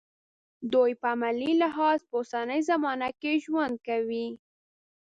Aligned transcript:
دوی 0.73 0.91
په 1.01 1.07
عملي 1.13 1.51
لحاظ 1.61 1.99
په 2.09 2.15
اوسنۍ 2.19 2.61
زمانه 2.69 3.09
کې 3.19 3.31
ژوند 3.45 3.75
کوي. 3.87 4.27